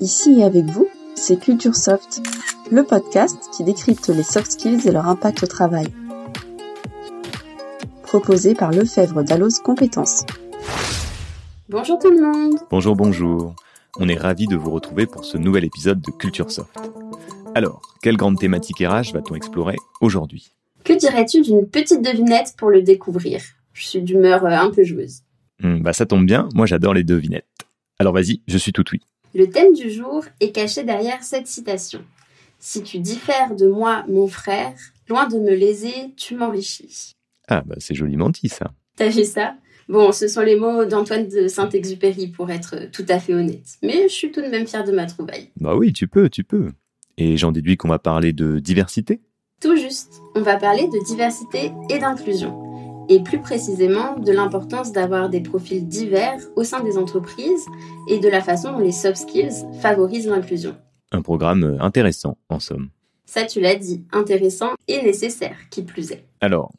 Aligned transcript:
Ici 0.00 0.40
et 0.40 0.44
avec 0.44 0.64
vous, 0.66 0.88
c'est 1.14 1.38
Culture 1.38 1.74
Soft, 1.74 2.20
le 2.70 2.84
podcast 2.84 3.36
qui 3.56 3.64
décrypte 3.64 4.08
les 4.08 4.22
soft 4.22 4.52
skills 4.52 4.86
et 4.86 4.92
leur 4.92 5.06
impact 5.08 5.42
au 5.42 5.46
travail. 5.46 5.86
Proposé 8.02 8.54
par 8.54 8.70
Lefebvre 8.70 9.22
Dalloz 9.22 9.58
Compétences. 9.58 10.24
Bonjour 11.68 11.98
tout 11.98 12.10
le 12.10 12.20
monde 12.20 12.58
Bonjour, 12.70 12.96
bonjour. 12.96 13.54
On 13.98 14.08
est 14.08 14.16
ravis 14.18 14.46
de 14.46 14.56
vous 14.56 14.70
retrouver 14.70 15.06
pour 15.06 15.24
ce 15.24 15.36
nouvel 15.36 15.64
épisode 15.64 16.00
de 16.00 16.10
Culture 16.12 16.50
Soft. 16.50 16.78
Alors, 17.54 17.82
quelle 18.02 18.16
grande 18.16 18.38
thématique 18.38 18.78
RH 18.78 19.12
va-t-on 19.12 19.34
explorer 19.34 19.76
aujourd'hui? 20.00 20.52
Que 20.84 20.92
dirais-tu 20.92 21.42
d'une 21.42 21.66
petite 21.66 22.02
devinette 22.02 22.54
pour 22.56 22.70
le 22.70 22.82
découvrir? 22.82 23.42
Je 23.72 23.84
suis 23.86 24.00
d'humeur 24.02 24.44
euh, 24.46 24.50
un 24.50 24.70
peu 24.70 24.84
joueuse. 24.84 25.22
Hmm, 25.60 25.82
Bah 25.82 25.92
ça 25.92 26.06
tombe 26.06 26.24
bien, 26.24 26.48
moi 26.54 26.66
j'adore 26.66 26.94
les 26.94 27.04
devinettes. 27.04 27.46
Alors 27.98 28.12
vas-y, 28.14 28.42
je 28.46 28.56
suis 28.58 28.72
tout 28.72 28.84
oui. 28.92 29.00
Le 29.34 29.48
thème 29.50 29.74
du 29.74 29.90
jour 29.90 30.24
est 30.40 30.52
caché 30.52 30.84
derrière 30.84 31.22
cette 31.22 31.46
citation. 31.46 32.04
Si 32.58 32.82
tu 32.82 32.98
diffères 32.98 33.54
de 33.54 33.68
moi, 33.68 34.04
mon 34.08 34.26
frère, 34.26 34.74
loin 35.08 35.28
de 35.28 35.38
me 35.38 35.54
léser, 35.54 36.12
tu 36.16 36.34
m'enrichis. 36.34 37.12
Ah 37.46 37.62
bah 37.64 37.76
c'est 37.78 37.94
joliment 37.94 38.30
dit 38.30 38.48
ça. 38.48 38.72
T'as 38.96 39.08
vu 39.08 39.24
ça? 39.24 39.54
Bon, 39.88 40.12
ce 40.12 40.28
sont 40.28 40.42
les 40.42 40.56
mots 40.56 40.84
d'Antoine 40.84 41.28
de 41.28 41.48
Saint-Exupéry 41.48 42.28
pour 42.28 42.50
être 42.50 42.90
tout 42.92 43.06
à 43.08 43.18
fait 43.18 43.32
honnête. 43.32 43.78
Mais 43.82 44.02
je 44.08 44.12
suis 44.12 44.30
tout 44.30 44.42
de 44.42 44.48
même 44.48 44.66
fière 44.66 44.84
de 44.84 44.92
ma 44.92 45.06
trouvaille. 45.06 45.50
Bah 45.56 45.74
oui, 45.76 45.92
tu 45.92 46.08
peux, 46.08 46.28
tu 46.28 46.44
peux. 46.44 46.72
Et 47.16 47.36
j'en 47.36 47.52
déduis 47.52 47.76
qu'on 47.76 47.88
va 47.88 47.98
parler 47.98 48.32
de 48.32 48.58
diversité 48.58 49.20
Tout 49.62 49.76
juste, 49.76 50.20
on 50.34 50.42
va 50.42 50.56
parler 50.56 50.88
de 50.88 51.04
diversité 51.06 51.72
et 51.88 51.98
d'inclusion. 51.98 52.67
Et 53.08 53.20
plus 53.22 53.40
précisément 53.40 54.16
de 54.16 54.32
l'importance 54.32 54.92
d'avoir 54.92 55.30
des 55.30 55.40
profils 55.40 55.86
divers 55.86 56.40
au 56.56 56.64
sein 56.64 56.82
des 56.82 56.98
entreprises 56.98 57.64
et 58.08 58.18
de 58.18 58.28
la 58.28 58.42
façon 58.42 58.72
dont 58.72 58.80
les 58.80 58.92
soft 58.92 59.16
skills 59.16 59.64
favorisent 59.80 60.28
l'inclusion. 60.28 60.76
Un 61.10 61.22
programme 61.22 61.64
euh, 61.64 61.80
intéressant, 61.80 62.36
en 62.50 62.60
somme. 62.60 62.90
Ça, 63.24 63.44
tu 63.44 63.60
l'as 63.60 63.76
dit, 63.76 64.04
intéressant 64.12 64.72
et 64.88 65.02
nécessaire, 65.02 65.56
qui 65.70 65.82
plus 65.82 66.12
est. 66.12 66.24
Alors, 66.40 66.72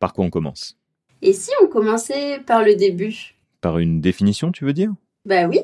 par 0.00 0.12
quoi 0.12 0.24
on 0.24 0.30
commence? 0.30 0.76
Et 1.22 1.32
si 1.32 1.50
on 1.62 1.68
commençait 1.68 2.40
par 2.46 2.64
le 2.64 2.74
début? 2.74 3.36
Par 3.60 3.78
une 3.78 4.00
définition, 4.00 4.50
tu 4.50 4.64
veux 4.64 4.72
dire? 4.72 4.92
Bah 5.24 5.46
oui. 5.46 5.60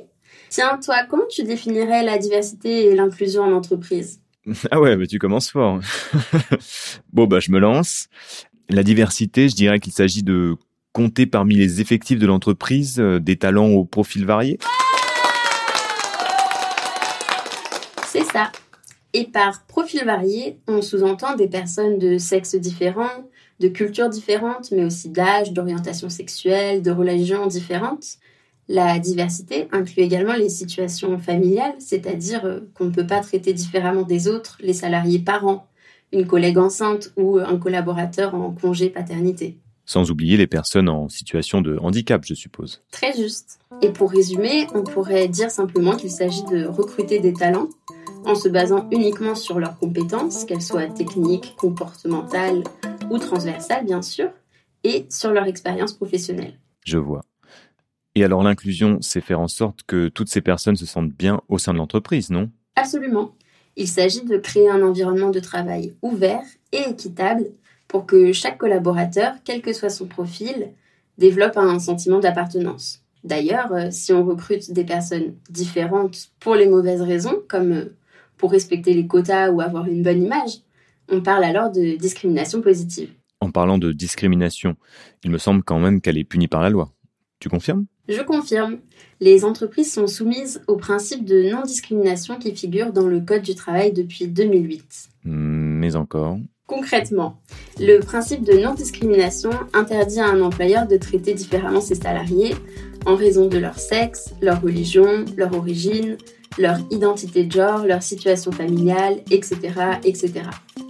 Tiens, 0.51 0.79
toi, 0.85 1.05
comment 1.09 1.27
tu 1.29 1.43
définirais 1.43 2.05
la 2.05 2.19
diversité 2.19 2.87
et 2.87 2.95
l'inclusion 2.95 3.43
en 3.43 3.53
entreprise? 3.53 4.21
Ah 4.71 4.81
ouais, 4.81 4.97
bah 4.97 5.07
tu 5.09 5.19
commences 5.19 5.51
fort. 5.51 5.81
bon 7.13 7.27
bah 7.27 7.41
je 7.41 7.51
me 7.51 7.59
lance. 7.59 8.07
La 8.69 8.83
diversité, 8.83 9.49
je 9.49 9.55
dirais 9.55 9.79
qu'il 9.79 9.93
s'agit 9.93 10.25
de 10.25 10.57
compter 10.93 11.27
parmi 11.27 11.55
les 11.55 11.81
effectifs 11.81 12.19
de 12.19 12.27
l'entreprise 12.27 12.99
euh, 12.99 13.21
des 13.21 13.37
talents 13.37 13.69
au 13.69 13.85
profil 13.85 14.25
varié. 14.25 14.59
C'est 18.09 18.25
ça. 18.25 18.51
Et 19.13 19.25
par 19.25 19.65
profil 19.67 20.05
varié, 20.05 20.59
on 20.67 20.83
sous-entend 20.83 21.37
des 21.37 21.47
personnes 21.47 21.99
de 21.99 22.19
sexes 22.19 22.57
différents, 22.57 23.31
de 23.61 23.69
cultures 23.69 24.09
différentes, 24.09 24.73
mais 24.73 24.85
aussi 24.85 25.11
d'âge, 25.11 25.53
d'orientation 25.53 26.09
sexuelle, 26.09 26.83
de 26.83 26.91
religions 26.91 27.47
différentes. 27.47 28.17
La 28.69 28.99
diversité 28.99 29.69
inclut 29.71 30.03
également 30.03 30.35
les 30.35 30.49
situations 30.49 31.19
familiales, 31.19 31.75
c'est-à-dire 31.79 32.45
euh, 32.45 32.61
qu'on 32.75 32.87
ne 32.87 32.91
peut 32.91 33.07
pas 33.07 33.21
traiter 33.21 33.53
différemment 33.53 34.03
des 34.03 34.27
autres 34.27 34.59
les 34.61 34.73
salariés 34.73 35.21
parents, 35.21 35.69
une 36.13 36.27
collègue 36.27 36.59
enceinte 36.59 37.13
ou 37.17 37.39
un 37.39 37.57
collaborateur 37.59 38.35
en 38.35 38.53
congé 38.53 38.91
paternité. 38.91 39.59
Sans 39.85 40.11
oublier 40.11 40.37
les 40.37 40.47
personnes 40.47 40.89
en 40.89 41.09
situation 41.09 41.61
de 41.61 41.79
handicap, 41.79 42.25
je 42.25 42.35
suppose. 42.35 42.83
Très 42.91 43.13
juste. 43.13 43.61
Et 43.83 43.91
pour 43.91 44.11
résumer, 44.11 44.67
on 44.75 44.83
pourrait 44.83 45.29
dire 45.29 45.51
simplement 45.51 45.97
qu'il 45.97 46.11
s'agit 46.11 46.45
de 46.45 46.67
recruter 46.67 47.21
des 47.21 47.33
talents 47.33 47.69
en 48.25 48.35
se 48.35 48.49
basant 48.49 48.89
uniquement 48.91 49.37
sur 49.37 49.61
leurs 49.61 49.79
compétences, 49.79 50.45
qu'elles 50.45 50.63
soient 50.63 50.89
techniques, 50.89 51.55
comportementales 51.57 52.65
ou 53.11 53.19
transversales 53.19 53.85
bien 53.85 54.03
sûr, 54.03 54.31
et 54.83 55.07
sur 55.11 55.31
leur 55.31 55.45
expérience 55.45 55.93
professionnelle. 55.93 56.59
Je 56.85 56.99
vois. 56.99 57.23
Et 58.17 58.25
alors 58.25 58.43
l'inclusion, 58.43 58.99
c'est 59.03 59.21
faire 59.21 59.41
en 59.41 59.49
sorte 59.49 59.83
que 59.87 60.09
toutes 60.09 60.31
ces 60.31 60.41
personnes 60.41 60.77
se 60.77 60.87
sentent 60.87 61.13
bien 61.13 61.41
au 61.49 61.59
sein 61.59 61.73
de 61.73 61.79
l'entreprise, 61.79 62.31
non? 62.31 62.51
Absolument. 62.75 63.37
Il 63.77 63.89
s'agit 63.89 64.25
de 64.25 64.39
créer 64.39 64.71
un 64.71 64.83
environnement 64.83 65.31
de 65.31 65.41
travail 65.41 65.95
ouvert 66.03 66.43
et 66.73 66.91
équitable 66.91 67.47
pour 67.89 68.07
que 68.07 68.33
chaque 68.33 68.59
collaborateur, 68.59 69.35
quel 69.45 69.63
que 69.63 69.73
soit 69.73 69.91
son 69.91 70.07
profil, 70.07 70.73
développe 71.19 71.57
un 71.57 71.79
sentiment 71.79 72.19
d'appartenance. 72.19 73.03
D'ailleurs, 73.25 73.73
euh, 73.73 73.89
si 73.91 74.13
on 74.13 74.25
recrute 74.25 74.73
des 74.73 74.85
personnes 74.85 75.35
différentes 75.51 76.29
pour 76.41 76.55
les 76.55 76.69
mauvaises 76.69 77.03
raisons, 77.03 77.43
comme 77.49 77.73
euh, 77.73 77.97
pour 78.37 78.53
respecter 78.53 78.95
les 78.95 79.07
quotas 79.07 79.51
ou 79.51 79.61
avoir 79.61 79.87
une 79.87 80.03
bonne 80.03 80.23
image, 80.23 80.61
on 81.09 81.21
parle 81.21 81.45
alors 81.45 81.71
de 81.71 81.97
discrimination 81.97 82.61
positive. 82.61 83.11
En 83.41 83.51
parlant 83.51 83.79
de 83.79 83.93
discrimination, 83.93 84.77
il 85.25 85.31
me 85.31 85.39
semble 85.39 85.63
quand 85.63 85.79
même 85.79 86.01
qu'elle 86.01 86.19
est 86.19 86.25
punie 86.25 86.49
par 86.49 86.63
la 86.63 86.71
loi. 86.71 86.93
Tu 87.41 87.49
confirmes? 87.49 87.87
Je 88.09 88.23
confirme. 88.23 88.79
Les 89.21 89.45
entreprises 89.45 89.93
sont 89.93 90.07
soumises 90.07 90.63
au 90.69 90.77
principe 90.77 91.25
de 91.25 91.51
non-discrimination 91.51 92.39
qui 92.39 92.55
figure 92.55 92.93
dans 92.93 93.07
le 93.07 93.21
Code 93.21 93.43
du 93.43 93.55
travail 93.55 93.93
depuis 93.93 94.29
2008. 94.29 95.09
Mais 95.25 95.97
encore. 95.97 96.39
Concrètement, 96.67 97.41
le 97.79 98.01
principe 98.01 98.43
de 98.43 98.55
non-discrimination 98.55 99.51
interdit 99.73 100.21
à 100.21 100.27
un 100.27 100.41
employeur 100.41 100.87
de 100.87 100.97
traiter 100.97 101.33
différemment 101.33 101.81
ses 101.81 101.95
salariés 101.95 102.55
en 103.07 103.15
raison 103.15 103.47
de 103.47 103.59
leur 103.59 103.79
sexe, 103.79 104.35
leur 104.43 104.61
religion, 104.61 105.25
leur 105.37 105.55
origine, 105.55 106.17
leur 106.59 106.79
identité 106.91 107.45
de 107.45 107.53
genre, 107.53 107.87
leur 107.87 108.03
situation 108.03 108.51
familiale, 108.51 109.23
etc., 109.31 109.57
etc. 110.05 110.33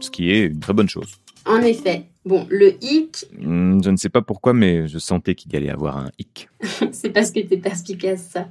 Ce 0.00 0.10
qui 0.10 0.31
est 0.31 0.47
une 0.47 0.60
très 0.60 0.72
bonne 0.72 0.88
chose. 0.88 1.12
En 1.47 1.61
effet, 1.62 2.07
bon, 2.25 2.47
le 2.51 2.73
hic, 2.83 3.27
Hmm, 3.39 3.81
Je 3.83 3.91
ne 3.91 3.97
sais 3.97 4.09
pas 4.09 4.23
pourquoi, 4.23 4.53
mais 4.53 4.89
je 4.89 4.99
sentais 4.99 5.34
qu'il 5.34 5.53
y 5.53 5.57
allait 5.57 5.71
avoir 5.71 5.97
un 5.99 6.11
hic. 6.19 6.49
c'est 6.93 7.11
parce 7.11 7.31
que 7.31 7.41
t'es 7.41 7.57
perspicace 7.57 8.29
ça. 8.33 8.49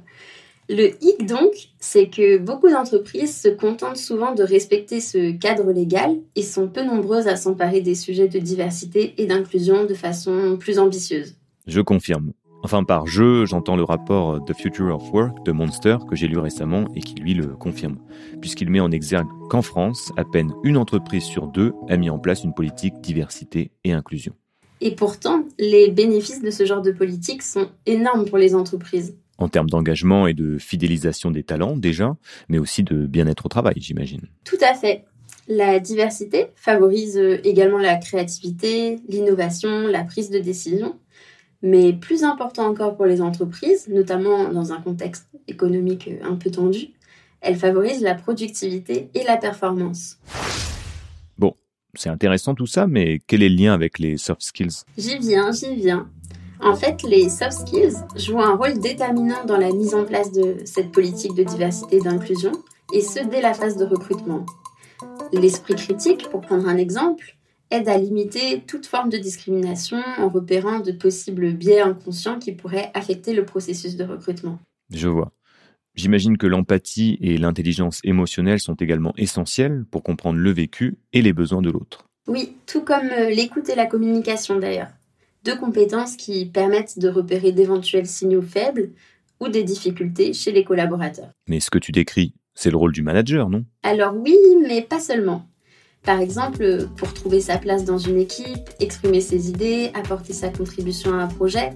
Le 0.68 0.90
hic 1.04 1.26
donc, 1.26 1.52
c'est 1.78 2.08
que 2.08 2.38
beaucoup 2.38 2.68
d'entreprises 2.68 3.40
se 3.40 3.48
contentent 3.48 3.98
souvent 3.98 4.34
de 4.34 4.42
respecter 4.42 5.00
ce 5.00 5.30
cadre 5.32 5.70
légal 5.72 6.16
et 6.34 6.42
sont 6.42 6.66
peu 6.68 6.82
nombreuses 6.82 7.28
à 7.28 7.36
s'emparer 7.36 7.82
des 7.82 7.94
sujets 7.94 8.26
de 8.28 8.38
diversité 8.40 9.14
et 9.18 9.26
d'inclusion 9.26 9.84
de 9.84 9.94
façon 9.94 10.56
plus 10.58 10.78
ambitieuse. 10.80 11.36
Je 11.68 11.80
confirme. 11.80 12.32
Enfin, 12.62 12.82
par 12.84 13.06
je, 13.06 13.44
j'entends 13.44 13.76
le 13.76 13.84
rapport 13.84 14.44
The 14.44 14.54
Future 14.54 14.94
of 14.94 15.12
Work 15.12 15.44
de 15.44 15.52
Monster 15.52 15.98
que 16.08 16.16
j'ai 16.16 16.26
lu 16.26 16.38
récemment 16.38 16.86
et 16.94 17.00
qui 17.00 17.14
lui 17.14 17.34
le 17.34 17.48
confirme, 17.48 17.98
puisqu'il 18.40 18.70
met 18.70 18.80
en 18.80 18.90
exergue 18.90 19.28
qu'en 19.48 19.62
France, 19.62 20.12
à 20.16 20.24
peine 20.24 20.52
une 20.64 20.76
entreprise 20.76 21.24
sur 21.24 21.46
deux 21.46 21.72
a 21.88 21.96
mis 21.96 22.10
en 22.10 22.18
place 22.18 22.42
une 22.42 22.54
politique 22.54 23.00
diversité 23.00 23.70
et 23.84 23.92
inclusion. 23.92 24.32
Et 24.80 24.94
pourtant, 24.94 25.44
les 25.58 25.90
bénéfices 25.90 26.42
de 26.42 26.50
ce 26.50 26.66
genre 26.66 26.82
de 26.82 26.92
politique 26.92 27.42
sont 27.42 27.68
énormes 27.86 28.26
pour 28.26 28.38
les 28.38 28.54
entreprises. 28.54 29.16
En 29.38 29.48
termes 29.48 29.70
d'engagement 29.70 30.26
et 30.26 30.34
de 30.34 30.58
fidélisation 30.58 31.30
des 31.30 31.42
talents, 31.42 31.76
déjà, 31.76 32.16
mais 32.48 32.58
aussi 32.58 32.82
de 32.82 33.06
bien-être 33.06 33.46
au 33.46 33.48
travail, 33.48 33.74
j'imagine. 33.78 34.22
Tout 34.44 34.58
à 34.62 34.74
fait. 34.74 35.04
La 35.48 35.78
diversité 35.78 36.48
favorise 36.56 37.16
euh, 37.16 37.38
également 37.44 37.78
la 37.78 37.96
créativité, 37.96 38.98
l'innovation, 39.08 39.86
la 39.86 40.02
prise 40.02 40.30
de 40.30 40.38
décision. 40.40 40.96
Mais 41.62 41.92
plus 41.92 42.22
important 42.22 42.66
encore 42.66 42.96
pour 42.96 43.06
les 43.06 43.20
entreprises, 43.22 43.88
notamment 43.88 44.52
dans 44.52 44.72
un 44.72 44.80
contexte 44.80 45.26
économique 45.48 46.08
euh, 46.08 46.24
un 46.24 46.36
peu 46.36 46.50
tendu, 46.50 46.88
elle 47.40 47.56
favorise 47.56 48.02
la 48.02 48.14
productivité 48.14 49.10
et 49.14 49.24
la 49.24 49.36
performance. 49.36 50.18
C'est 51.96 52.10
intéressant 52.10 52.54
tout 52.54 52.66
ça, 52.66 52.86
mais 52.86 53.20
quel 53.26 53.42
est 53.42 53.48
le 53.48 53.56
lien 53.56 53.72
avec 53.72 53.98
les 53.98 54.16
soft 54.18 54.42
skills? 54.42 54.84
J'y 54.98 55.18
viens, 55.18 55.50
j'y 55.52 55.74
viens. 55.74 56.08
En 56.60 56.74
fait, 56.74 57.02
les 57.02 57.28
soft 57.28 57.52
skills 57.52 57.96
jouent 58.16 58.40
un 58.40 58.54
rôle 58.54 58.78
déterminant 58.78 59.44
dans 59.46 59.56
la 59.56 59.72
mise 59.72 59.94
en 59.94 60.04
place 60.04 60.32
de 60.32 60.56
cette 60.64 60.92
politique 60.92 61.34
de 61.34 61.42
diversité 61.42 61.96
et 61.96 62.00
d'inclusion, 62.00 62.52
et 62.92 63.00
ce 63.00 63.24
dès 63.24 63.40
la 63.40 63.54
phase 63.54 63.76
de 63.76 63.84
recrutement. 63.84 64.44
L'esprit 65.32 65.74
critique, 65.74 66.28
pour 66.30 66.40
prendre 66.40 66.68
un 66.68 66.76
exemple, 66.76 67.36
aide 67.70 67.88
à 67.88 67.98
limiter 67.98 68.62
toute 68.66 68.86
forme 68.86 69.10
de 69.10 69.18
discrimination 69.18 69.98
en 70.18 70.28
repérant 70.28 70.80
de 70.80 70.92
possibles 70.92 71.52
biais 71.52 71.80
inconscients 71.80 72.38
qui 72.38 72.52
pourraient 72.52 72.90
affecter 72.94 73.34
le 73.34 73.44
processus 73.44 73.96
de 73.96 74.04
recrutement. 74.04 74.58
Je 74.90 75.08
vois. 75.08 75.32
J'imagine 75.94 76.36
que 76.36 76.46
l'empathie 76.46 77.16
et 77.22 77.38
l'intelligence 77.38 78.00
émotionnelle 78.04 78.60
sont 78.60 78.74
également 78.74 79.14
essentielles 79.16 79.84
pour 79.90 80.02
comprendre 80.02 80.38
le 80.38 80.50
vécu 80.50 80.98
et 81.12 81.22
les 81.22 81.32
besoins 81.32 81.62
de 81.62 81.70
l'autre. 81.70 82.04
Oui, 82.28 82.56
tout 82.66 82.82
comme 82.82 83.08
euh, 83.10 83.30
l'écoute 83.30 83.68
et 83.68 83.74
la 83.74 83.86
communication 83.86 84.58
d'ailleurs. 84.58 84.90
Deux 85.44 85.56
compétences 85.56 86.16
qui 86.16 86.44
permettent 86.44 86.98
de 86.98 87.08
repérer 87.08 87.52
d'éventuels 87.52 88.06
signaux 88.06 88.42
faibles 88.42 88.90
ou 89.40 89.48
des 89.48 89.62
difficultés 89.62 90.32
chez 90.32 90.52
les 90.52 90.64
collaborateurs. 90.64 91.30
Mais 91.48 91.60
ce 91.60 91.70
que 91.70 91.78
tu 91.78 91.92
décris, 91.92 92.34
c'est 92.54 92.70
le 92.70 92.76
rôle 92.76 92.92
du 92.92 93.02
manager, 93.02 93.48
non? 93.48 93.64
Alors 93.82 94.14
oui, 94.16 94.36
mais 94.66 94.82
pas 94.82 95.00
seulement. 95.00 95.46
Par 96.06 96.20
exemple, 96.20 96.86
pour 96.96 97.12
trouver 97.12 97.40
sa 97.40 97.58
place 97.58 97.84
dans 97.84 97.98
une 97.98 98.18
équipe, 98.18 98.70
exprimer 98.78 99.20
ses 99.20 99.48
idées, 99.48 99.90
apporter 99.92 100.32
sa 100.32 100.50
contribution 100.50 101.12
à 101.12 101.16
un 101.16 101.26
projet, 101.26 101.72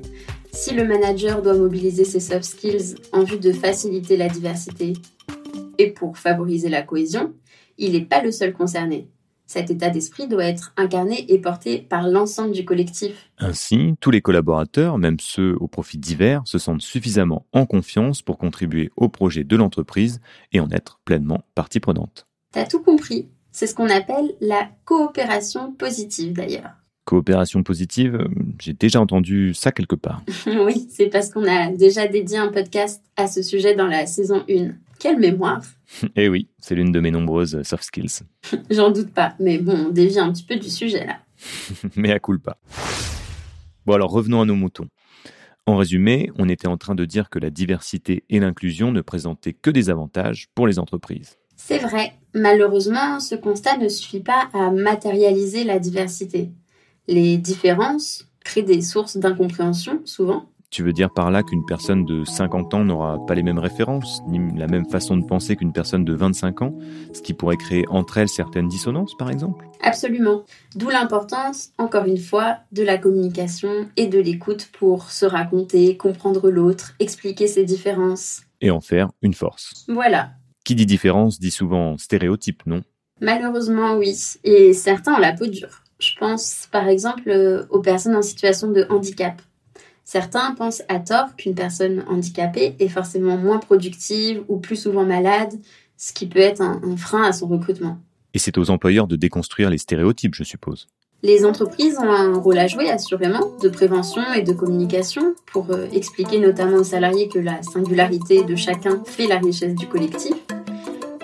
si 0.52 0.72
le 0.72 0.86
manager 0.86 1.42
doit 1.42 1.56
mobiliser 1.56 2.04
ses 2.04 2.20
soft 2.20 2.44
skills 2.44 2.94
en 3.12 3.24
vue 3.24 3.40
de 3.40 3.50
faciliter 3.52 4.16
la 4.16 4.28
diversité 4.28 4.92
et 5.78 5.90
pour 5.90 6.16
favoriser 6.16 6.68
la 6.68 6.82
cohésion, 6.82 7.34
il 7.76 7.92
n'est 7.92 8.04
pas 8.04 8.22
le 8.22 8.30
seul 8.30 8.52
concerné. 8.52 9.08
Cet 9.46 9.68
état 9.68 9.90
d'esprit 9.90 10.28
doit 10.28 10.44
être 10.44 10.72
incarné 10.76 11.24
et 11.32 11.40
porté 11.40 11.78
par 11.78 12.06
l'ensemble 12.06 12.52
du 12.52 12.64
collectif. 12.64 13.32
Ainsi, 13.38 13.96
tous 14.00 14.12
les 14.12 14.20
collaborateurs, 14.20 14.96
même 14.96 15.18
ceux 15.18 15.56
aux 15.58 15.66
profits 15.66 15.98
divers, 15.98 16.42
se 16.44 16.58
sentent 16.58 16.82
suffisamment 16.82 17.46
en 17.52 17.66
confiance 17.66 18.22
pour 18.22 18.38
contribuer 18.38 18.92
au 18.96 19.08
projet 19.08 19.42
de 19.42 19.56
l'entreprise 19.56 20.20
et 20.52 20.60
en 20.60 20.70
être 20.70 21.00
pleinement 21.04 21.42
partie 21.56 21.80
prenante. 21.80 22.28
T'as 22.52 22.66
tout 22.66 22.80
compris. 22.80 23.26
C'est 23.52 23.66
ce 23.66 23.74
qu'on 23.74 23.88
appelle 23.88 24.32
la 24.40 24.70
coopération 24.84 25.72
positive 25.72 26.32
d'ailleurs. 26.32 26.70
Coopération 27.04 27.62
positive, 27.62 28.14
euh, 28.14 28.28
j'ai 28.60 28.72
déjà 28.72 29.00
entendu 29.00 29.52
ça 29.54 29.72
quelque 29.72 29.96
part. 29.96 30.22
oui, 30.46 30.86
c'est 30.90 31.08
parce 31.08 31.30
qu'on 31.30 31.44
a 31.48 31.72
déjà 31.72 32.06
dédié 32.06 32.38
un 32.38 32.48
podcast 32.48 33.02
à 33.16 33.26
ce 33.26 33.42
sujet 33.42 33.74
dans 33.74 33.86
la 33.86 34.06
saison 34.06 34.44
1. 34.48 34.70
Quelle 35.00 35.18
mémoire 35.18 35.62
Eh 36.16 36.28
oui, 36.28 36.48
c'est 36.58 36.74
l'une 36.74 36.92
de 36.92 37.00
mes 37.00 37.10
nombreuses 37.10 37.62
soft 37.62 37.82
skills. 37.82 38.22
J'en 38.70 38.90
doute 38.90 39.12
pas, 39.12 39.34
mais 39.40 39.58
bon, 39.58 39.86
on 39.86 39.90
dévie 39.90 40.18
un 40.18 40.32
petit 40.32 40.44
peu 40.44 40.56
du 40.56 40.68
sujet 40.68 41.06
là. 41.06 41.16
mais 41.96 42.12
à 42.12 42.18
pas. 42.20 42.58
Bon 43.86 43.94
alors 43.94 44.10
revenons 44.10 44.42
à 44.42 44.44
nos 44.44 44.54
moutons. 44.54 44.88
En 45.66 45.76
résumé, 45.76 46.30
on 46.38 46.48
était 46.48 46.68
en 46.68 46.76
train 46.76 46.94
de 46.94 47.04
dire 47.04 47.30
que 47.30 47.38
la 47.38 47.50
diversité 47.50 48.24
et 48.28 48.40
l'inclusion 48.40 48.92
ne 48.92 49.00
présentaient 49.00 49.52
que 49.52 49.70
des 49.70 49.90
avantages 49.90 50.48
pour 50.54 50.66
les 50.66 50.78
entreprises. 50.78 51.38
C'est 51.56 51.78
vrai. 51.78 52.12
Malheureusement, 52.34 53.20
ce 53.20 53.34
constat 53.34 53.76
ne 53.78 53.88
suffit 53.88 54.20
pas 54.20 54.48
à 54.52 54.70
matérialiser 54.70 55.64
la 55.64 55.78
diversité. 55.78 56.50
Les 57.08 57.36
différences 57.38 58.26
créent 58.44 58.62
des 58.62 58.82
sources 58.82 59.16
d'incompréhension, 59.16 60.00
souvent, 60.04 60.46
tu 60.70 60.84
veux 60.84 60.92
dire 60.92 61.10
par 61.10 61.32
là 61.32 61.42
qu'une 61.42 61.66
personne 61.66 62.04
de 62.04 62.24
50 62.24 62.74
ans 62.74 62.84
n'aura 62.84 63.18
pas 63.26 63.34
les 63.34 63.42
mêmes 63.42 63.58
références, 63.58 64.22
ni 64.28 64.38
la 64.56 64.68
même 64.68 64.88
façon 64.88 65.16
de 65.16 65.26
penser 65.26 65.56
qu'une 65.56 65.72
personne 65.72 66.04
de 66.04 66.14
25 66.14 66.62
ans, 66.62 66.78
ce 67.12 67.20
qui 67.22 67.34
pourrait 67.34 67.56
créer 67.56 67.84
entre 67.88 68.18
elles 68.18 68.28
certaines 68.28 68.68
dissonances, 68.68 69.16
par 69.16 69.30
exemple? 69.30 69.66
Absolument. 69.82 70.44
D'où 70.76 70.88
l'importance, 70.88 71.70
encore 71.76 72.04
une 72.04 72.18
fois, 72.18 72.58
de 72.70 72.84
la 72.84 72.98
communication 72.98 73.88
et 73.96 74.06
de 74.06 74.20
l'écoute 74.20 74.68
pour 74.72 75.10
se 75.10 75.26
raconter, 75.26 75.96
comprendre 75.96 76.50
l'autre, 76.50 76.92
expliquer 77.00 77.48
ses 77.48 77.64
différences. 77.64 78.42
Et 78.60 78.70
en 78.70 78.80
faire 78.80 79.08
une 79.22 79.34
force. 79.34 79.86
Voilà. 79.88 80.30
Qui 80.70 80.76
dit 80.76 80.86
différence 80.86 81.40
dit 81.40 81.50
souvent 81.50 81.98
stéréotype, 81.98 82.62
non? 82.64 82.82
Malheureusement, 83.20 83.96
oui. 83.96 84.16
Et 84.44 84.72
certains 84.72 85.14
ont 85.14 85.18
la 85.18 85.32
peau 85.32 85.48
dure. 85.48 85.82
Je 85.98 86.12
pense 86.16 86.68
par 86.70 86.86
exemple 86.86 87.66
aux 87.70 87.80
personnes 87.80 88.14
en 88.14 88.22
situation 88.22 88.70
de 88.70 88.86
handicap 88.88 89.42
Certains 90.04 90.54
pensent 90.54 90.84
à 90.86 91.00
tort 91.00 91.34
qu'une 91.36 91.56
personne 91.56 92.04
handicapée 92.06 92.76
est 92.78 92.88
forcément 92.88 93.36
moins 93.36 93.58
productive 93.58 94.44
ou 94.46 94.58
plus 94.58 94.76
souvent 94.76 95.04
malade, 95.04 95.52
ce 95.96 96.12
qui 96.12 96.28
peut 96.28 96.38
être 96.38 96.60
un, 96.60 96.96
frein 96.96 97.24
à 97.24 97.32
son 97.32 97.48
recrutement. 97.48 97.98
Et 98.32 98.38
c'est 98.38 98.56
aux 98.56 98.70
employeurs 98.70 99.08
de 99.08 99.16
déconstruire 99.16 99.70
les 99.70 99.78
stéréotypes, 99.78 100.36
je 100.36 100.44
suppose. 100.44 100.86
Les 101.24 101.44
entreprises 101.44 101.98
ont 101.98 102.12
un 102.12 102.38
rôle 102.38 102.58
à 102.58 102.68
jouer, 102.68 102.90
assurément, 102.90 103.56
de 103.60 103.68
prévention 103.68 104.22
et 104.34 104.42
de 104.42 104.52
communication, 104.52 105.34
pour 105.52 105.68
euh, 105.72 105.88
expliquer 105.92 106.38
notamment 106.38 106.76
aux 106.76 106.84
salariés 106.84 107.28
que 107.28 107.40
la 107.40 107.60
singularité 107.64 108.44
de 108.44 108.54
chacun 108.54 109.02
fait 109.04 109.26
la 109.26 109.38
richesse 109.38 109.74
du 109.74 109.88
collectif. 109.88 110.34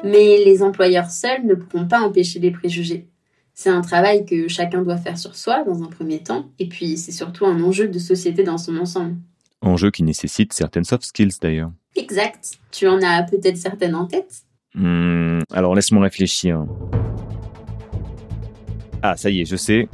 Mais 0.07 0.45
les 0.45 0.63
employeurs 0.63 1.11
seuls 1.11 1.45
ne 1.45 1.55
pourront 1.55 1.87
pas 1.89 2.01
empêcher 2.01 2.39
les 2.39 2.51
préjugés. 2.51 3.09
C'est 3.55 3.71
un 3.71 3.81
travail 3.81 4.25
que 4.27 4.49
chacun 4.49 4.83
doit 4.83 4.99
faire 4.99 5.19
sur 5.19 5.35
soi 5.35 5.65
dans 5.65 5.83
un 5.83 5.87
premier 5.87 6.23
temps, 6.23 6.51
et 6.59 6.69
puis 6.69 6.97
c'est 6.97 7.13
surtout 7.13 7.47
un 7.47 7.63
enjeu 7.63 7.89
de 7.89 7.99
société 7.99 8.43
dans 8.45 8.59
son 8.59 8.77
ensemble. 8.77 9.17
Enjeu 9.63 9.91
qui 9.91 10.03
nécessite 10.03 10.53
certaines 10.53 10.85
soft 10.85 11.05
skills 11.05 11.39
d'ailleurs. 11.41 11.73
Exact. 11.97 12.59
Tu 12.71 12.87
en 12.87 13.01
as 13.03 13.23
peut-être 13.23 13.57
certaines 13.57 13.95
en 13.95 14.07
tête? 14.07 14.43
Hmm, 14.75 15.41
Alors 15.53 15.75
laisse-moi 15.75 16.03
réfléchir. 16.03 16.67
Ah, 19.03 19.17
ça 19.17 19.31
y 19.31 19.41
est, 19.41 19.45
je 19.47 19.57
sais. 19.57 19.89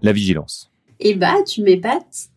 La 0.00 0.12
vigilance. 0.12 0.70
Eh 1.00 1.14
bah, 1.14 1.34
tu 1.46 1.62
m'épates. 1.62 2.29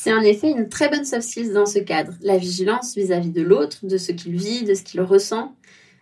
C'est 0.00 0.12
en 0.12 0.20
effet 0.20 0.52
une 0.52 0.68
très 0.68 0.88
bonne 0.88 1.04
soft 1.04 1.28
skills 1.28 1.52
dans 1.52 1.66
ce 1.66 1.80
cadre. 1.80 2.12
La 2.22 2.38
vigilance 2.38 2.94
vis 2.94 3.10
à 3.10 3.18
-vis 3.18 3.32
de 3.32 3.42
l'autre, 3.42 3.84
de 3.84 3.98
ce 3.98 4.12
qu'il 4.12 4.36
vit, 4.36 4.62
de 4.62 4.74
ce 4.74 4.84
qu'il 4.84 5.00
ressent, 5.00 5.56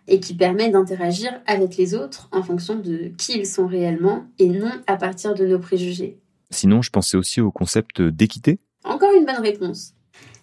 et 0.07 0.19
qui 0.19 0.35
permet 0.35 0.69
d'interagir 0.69 1.31
avec 1.47 1.77
les 1.77 1.95
autres 1.95 2.29
en 2.31 2.43
fonction 2.43 2.75
de 2.75 3.11
qui 3.17 3.39
ils 3.39 3.47
sont 3.47 3.65
réellement 3.65 4.27
et 4.37 4.49
non 4.49 4.71
à 4.85 4.97
partir 4.97 5.33
de 5.33 5.47
nos 5.47 5.57
préjugés. 5.57 6.19
Sinon, 6.51 6.83
je 6.83 6.91
pensais 6.91 7.17
aussi 7.17 7.41
au 7.41 7.49
concept 7.49 7.99
d'équité. 8.03 8.59
Encore 8.83 9.15
une 9.17 9.25
bonne 9.25 9.41
réponse. 9.41 9.93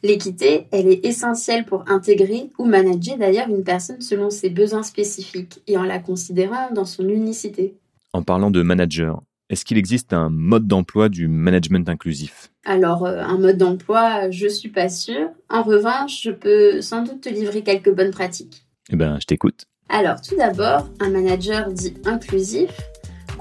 L'équité, 0.03 0.67
elle 0.73 0.89
est 0.89 1.07
essentielle 1.07 1.65
pour 1.65 1.85
intégrer 1.89 2.51
ou 2.59 2.65
manager 2.65 3.17
d'ailleurs 3.19 3.49
une 3.49 3.63
personne 3.63 4.01
selon 4.01 4.31
ses 4.31 4.51
besoins 4.51 4.83
spécifiques 4.83 5.63
et 5.69 5.79
en 5.79 5.85
la 5.85 6.01
considérant 6.01 6.73
dans 6.73 6.87
son 6.87 7.09
unicité. 7.09 7.77
En 8.13 8.25
parlant 8.25 8.51
de 8.51 8.63
manager, 8.63 9.23
est-ce 9.51 9.65
qu'il 9.65 9.79
existe 9.79 10.13
un 10.13 10.31
mode 10.31 10.67
d'emploi 10.67 11.09
du 11.09 11.29
management 11.29 11.89
inclusif? 11.89 12.51
Alors, 12.65 13.05
euh, 13.05 13.21
un 13.21 13.39
mode 13.39 13.59
d'emploi, 13.59 14.31
je 14.31 14.49
suis 14.49 14.71
pas 14.71 14.89
sûre. 14.89 15.29
En 15.51 15.63
revanche, 15.63 16.23
je 16.23 16.31
peux 16.31 16.81
sans 16.81 17.03
doute 17.03 17.23
te 17.23 17.29
livrer 17.29 17.63
quelques 17.63 17.95
bonnes 17.95 18.11
pratiques. 18.11 18.67
Eh 18.91 18.97
ben, 18.97 19.19
je 19.21 19.27
t'écoute. 19.27 19.67
Alors, 19.89 20.21
tout 20.21 20.37
d'abord, 20.37 20.89
un 21.01 21.11
manager 21.11 21.71
dit 21.73 21.95
inclusif 22.05 22.71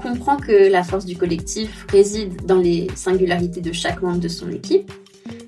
comprend 0.04 0.36
que 0.36 0.70
la 0.70 0.82
force 0.82 1.06
du 1.06 1.16
collectif 1.16 1.86
réside 1.88 2.44
dans 2.44 2.58
les 2.58 2.88
singularités 2.94 3.62
de 3.62 3.72
chaque 3.72 4.02
membre 4.02 4.20
de 4.20 4.28
son 4.28 4.50
équipe. 4.50 4.92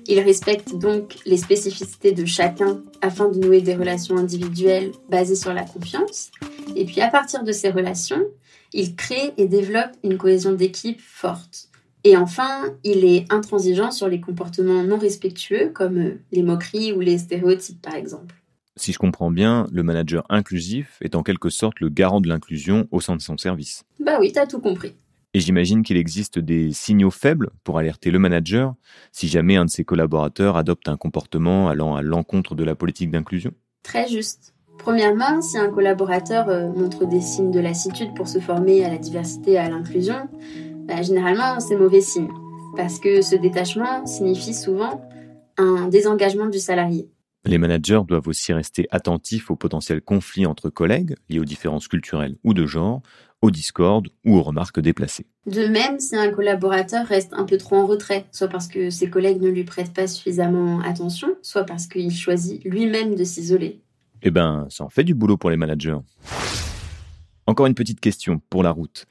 Il 0.07 0.19
respecte 0.21 0.75
donc 0.75 1.17
les 1.25 1.37
spécificités 1.37 2.13
de 2.13 2.25
chacun 2.25 2.81
afin 3.01 3.29
de 3.29 3.39
nouer 3.39 3.61
des 3.61 3.75
relations 3.75 4.17
individuelles 4.17 4.91
basées 5.09 5.35
sur 5.35 5.53
la 5.53 5.63
confiance. 5.63 6.31
Et 6.75 6.85
puis 6.85 7.01
à 7.01 7.09
partir 7.09 7.43
de 7.43 7.51
ces 7.51 7.69
relations, 7.69 8.23
il 8.73 8.95
crée 8.95 9.33
et 9.37 9.47
développe 9.47 9.91
une 10.03 10.17
cohésion 10.17 10.53
d'équipe 10.53 11.01
forte. 11.01 11.69
Et 12.03 12.15
enfin, 12.15 12.73
il 12.83 13.03
est 13.03 13.25
intransigeant 13.31 13.91
sur 13.91 14.07
les 14.07 14.21
comportements 14.21 14.83
non 14.83 14.97
respectueux 14.97 15.71
comme 15.73 16.19
les 16.31 16.43
moqueries 16.43 16.93
ou 16.93 17.01
les 17.01 17.17
stéréotypes 17.17 17.81
par 17.81 17.95
exemple 17.95 18.35
si 18.77 18.93
je 18.93 18.99
comprends 18.99 19.31
bien, 19.31 19.67
le 19.71 19.83
manager 19.83 20.23
inclusif 20.29 20.97
est 21.01 21.15
en 21.15 21.23
quelque 21.23 21.49
sorte 21.49 21.79
le 21.79 21.89
garant 21.89 22.21
de 22.21 22.27
l'inclusion 22.27 22.87
au 22.91 23.01
sein 23.01 23.15
de 23.15 23.21
son 23.21 23.37
service. 23.37 23.83
Bah 23.99 24.17
oui, 24.19 24.31
t'as 24.31 24.45
tout 24.45 24.59
compris. 24.59 24.93
Et 25.33 25.39
j'imagine 25.39 25.83
qu'il 25.83 25.97
existe 25.97 26.39
des 26.39 26.71
signaux 26.71 27.11
faibles 27.11 27.49
pour 27.63 27.77
alerter 27.77 28.11
le 28.11 28.19
manager 28.19 28.73
si 29.11 29.27
jamais 29.27 29.55
un 29.55 29.65
de 29.65 29.69
ses 29.69 29.83
collaborateurs 29.83 30.57
adopte 30.57 30.87
un 30.87 30.97
comportement 30.97 31.69
allant 31.69 31.95
à 31.95 32.01
l'encontre 32.01 32.55
de 32.55 32.63
la 32.63 32.75
politique 32.75 33.11
d'inclusion 33.11 33.51
Très 33.83 34.07
juste. 34.07 34.53
Premièrement, 34.79 35.41
si 35.41 35.57
un 35.57 35.69
collaborateur 35.69 36.49
euh, 36.49 36.71
montre 36.71 37.05
des 37.05 37.21
signes 37.21 37.51
de 37.51 37.59
lassitude 37.59 38.13
pour 38.15 38.27
se 38.27 38.39
former 38.39 38.85
à 38.85 38.89
la 38.89 38.97
diversité 38.97 39.53
et 39.53 39.57
à 39.57 39.69
l'inclusion, 39.69 40.29
bah, 40.87 41.01
généralement 41.01 41.59
c'est 41.59 41.75
mauvais 41.75 42.01
signe. 42.01 42.29
Parce 42.75 42.99
que 42.99 43.21
ce 43.21 43.35
détachement 43.35 44.05
signifie 44.05 44.53
souvent 44.53 45.01
un 45.57 45.87
désengagement 45.87 46.47
du 46.47 46.59
salarié. 46.59 47.09
Les 47.45 47.57
managers 47.57 48.01
doivent 48.07 48.27
aussi 48.27 48.51
rester 48.51 48.87
attentifs 48.91 49.49
aux 49.49 49.55
potentiels 49.55 50.01
conflits 50.01 50.45
entre 50.45 50.69
collègues 50.69 51.15
liés 51.29 51.39
aux 51.39 51.45
différences 51.45 51.87
culturelles 51.87 52.35
ou 52.43 52.53
de 52.53 52.65
genre, 52.65 53.01
aux 53.41 53.51
discordes 53.51 54.09
ou 54.25 54.37
aux 54.37 54.41
remarques 54.41 54.79
déplacées. 54.79 55.25
De 55.45 55.67
même, 55.67 55.99
si 55.99 56.15
un 56.15 56.31
collaborateur 56.31 57.05
reste 57.05 57.33
un 57.33 57.45
peu 57.45 57.57
trop 57.57 57.75
en 57.75 57.85
retrait, 57.85 58.25
soit 58.31 58.47
parce 58.47 58.67
que 58.67 58.89
ses 58.89 59.09
collègues 59.09 59.41
ne 59.41 59.49
lui 59.49 59.63
prêtent 59.63 59.93
pas 59.93 60.07
suffisamment 60.07 60.79
attention, 60.81 61.35
soit 61.41 61.65
parce 61.65 61.87
qu'il 61.87 62.11
choisit 62.11 62.63
lui-même 62.63 63.15
de 63.15 63.23
s'isoler. 63.23 63.81
Eh 64.23 64.31
ben, 64.31 64.67
ça 64.69 64.83
en 64.83 64.89
fait 64.89 65.03
du 65.03 65.13
boulot 65.13 65.37
pour 65.37 65.49
les 65.49 65.57
managers. 65.57 65.97
Encore 67.45 67.67
une 67.67 67.75
petite 67.75 67.99
question 67.99 68.41
pour 68.49 68.63
la 68.63 68.71
route. 68.71 69.05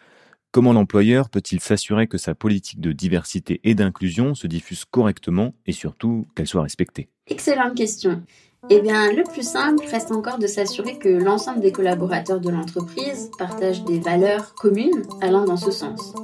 Comment 0.50 0.72
l'employeur 0.72 1.28
peut-il 1.28 1.60
s'assurer 1.60 2.06
que 2.06 2.18
sa 2.18 2.34
politique 2.34 2.80
de 2.80 2.92
diversité 2.92 3.60
et 3.62 3.74
d'inclusion 3.74 4.34
se 4.34 4.46
diffuse 4.46 4.84
correctement 4.86 5.54
et 5.66 5.72
surtout 5.72 6.26
qu'elle 6.34 6.46
soit 6.46 6.62
respectée? 6.62 7.08
Excellente 7.26 7.74
question. 7.74 8.22
Eh 8.68 8.80
bien, 8.80 9.12
le 9.12 9.22
plus 9.22 9.46
simple 9.46 9.84
reste 9.86 10.10
encore 10.10 10.38
de 10.38 10.48
s'assurer 10.48 10.98
que 10.98 11.08
l'ensemble 11.08 11.60
des 11.60 11.70
collaborateurs 11.70 12.40
de 12.40 12.50
l'entreprise 12.50 13.30
partagent 13.38 13.84
des 13.84 14.00
valeurs 14.00 14.54
communes 14.54 15.04
allant 15.20 15.44
dans 15.44 15.56
ce 15.56 15.70
sens. 15.70 16.14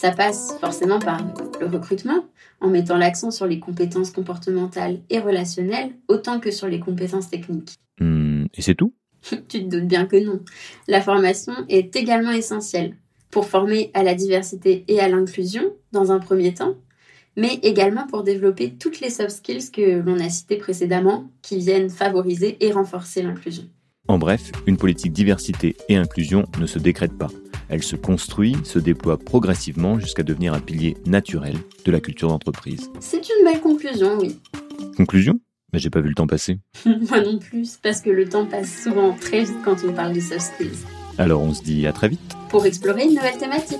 Ça 0.00 0.10
passe 0.10 0.54
forcément 0.58 0.98
par 0.98 1.20
le 1.60 1.66
recrutement, 1.66 2.24
en 2.62 2.68
mettant 2.68 2.96
l'accent 2.96 3.30
sur 3.30 3.46
les 3.46 3.60
compétences 3.60 4.10
comportementales 4.10 5.00
et 5.10 5.18
relationnelles 5.18 5.92
autant 6.08 6.40
que 6.40 6.50
sur 6.50 6.66
les 6.66 6.80
compétences 6.80 7.28
techniques. 7.28 7.74
Hmm, 8.00 8.46
et 8.54 8.62
c'est 8.62 8.74
tout? 8.74 8.94
Tu 9.48 9.64
te 9.64 9.68
doutes 9.68 9.86
bien 9.86 10.06
que 10.06 10.16
non. 10.16 10.40
La 10.88 11.02
formation 11.02 11.52
est 11.68 11.94
également 11.94 12.32
essentielle 12.32 12.96
pour 13.30 13.46
former 13.46 13.90
à 13.92 14.02
la 14.02 14.14
diversité 14.14 14.84
et 14.88 14.98
à 14.98 15.08
l'inclusion 15.08 15.74
dans 15.92 16.10
un 16.10 16.20
premier 16.20 16.54
temps, 16.54 16.74
mais 17.36 17.58
également 17.62 18.06
pour 18.06 18.22
développer 18.22 18.74
toutes 18.74 19.00
les 19.00 19.10
soft 19.10 19.30
skills 19.30 19.70
que 19.70 20.00
l'on 20.00 20.18
a 20.20 20.28
citées 20.28 20.56
précédemment 20.56 21.30
qui 21.42 21.58
viennent 21.58 21.90
favoriser 21.90 22.56
et 22.60 22.72
renforcer 22.72 23.22
l'inclusion. 23.22 23.64
En 24.08 24.18
bref, 24.18 24.50
une 24.66 24.76
politique 24.76 25.12
diversité 25.12 25.76
et 25.88 25.96
inclusion 25.96 26.44
ne 26.58 26.66
se 26.66 26.78
décrète 26.78 27.16
pas. 27.16 27.28
Elle 27.68 27.82
se 27.82 27.96
construit, 27.96 28.56
se 28.64 28.78
déploie 28.78 29.16
progressivement 29.16 29.98
jusqu'à 29.98 30.22
devenir 30.22 30.52
un 30.52 30.60
pilier 30.60 30.96
naturel 31.06 31.56
de 31.84 31.92
la 31.92 32.00
culture 32.00 32.28
d'entreprise. 32.28 32.90
C'est 33.00 33.22
une 33.28 33.44
belle 33.44 33.60
conclusion, 33.60 34.18
oui. 34.18 34.38
Conclusion? 34.96 35.40
Mais 35.72 35.78
j'ai 35.78 35.88
pas 35.88 36.00
vu 36.00 36.08
le 36.08 36.14
temps 36.14 36.26
passer. 36.26 36.58
Moi 36.84 37.20
non 37.22 37.38
plus, 37.38 37.78
parce 37.82 38.02
que 38.02 38.10
le 38.10 38.28
temps 38.28 38.44
passe 38.44 38.82
souvent 38.82 39.14
très 39.14 39.44
vite 39.44 39.56
quand 39.64 39.76
on 39.88 39.92
parle 39.92 40.12
des 40.12 40.20
soft 40.20 40.52
skills. 40.54 40.84
Alors 41.16 41.40
on 41.40 41.54
se 41.54 41.62
dit 41.62 41.86
à 41.86 41.92
très 41.92 42.08
vite. 42.08 42.36
Pour 42.50 42.66
explorer 42.66 43.04
une 43.04 43.14
nouvelle 43.14 43.38
thématique. 43.38 43.78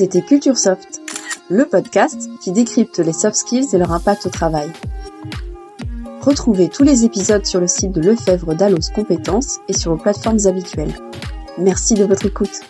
C'était 0.00 0.22
Culture 0.22 0.56
Soft, 0.56 1.02
le 1.50 1.66
podcast 1.66 2.30
qui 2.42 2.52
décrypte 2.52 3.00
les 3.00 3.12
soft 3.12 3.36
skills 3.36 3.66
et 3.74 3.76
leur 3.76 3.92
impact 3.92 4.24
au 4.24 4.30
travail. 4.30 4.70
Retrouvez 6.22 6.70
tous 6.70 6.84
les 6.84 7.04
épisodes 7.04 7.44
sur 7.44 7.60
le 7.60 7.66
site 7.66 7.92
de 7.92 8.00
Lefebvre 8.00 8.54
d'Allos 8.54 8.90
Compétences 8.94 9.58
et 9.68 9.74
sur 9.74 9.94
vos 9.94 10.02
plateformes 10.02 10.38
habituelles. 10.46 10.94
Merci 11.58 11.92
de 11.92 12.04
votre 12.04 12.24
écoute. 12.24 12.62